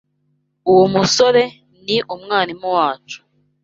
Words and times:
Uwo 0.71 0.85
musore 0.93 1.43
ni 1.85 1.97
umwarimu 2.13 2.67
wacu. 2.77 3.19